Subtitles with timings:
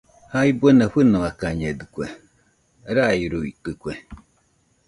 [0.31, 2.05] Jae buena fɨnoakañedɨkue,
[2.95, 3.93] rairuitɨkue.